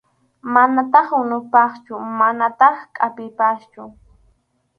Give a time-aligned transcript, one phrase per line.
[0.53, 3.83] Manataq unupaschu manataq chʼakipaschu.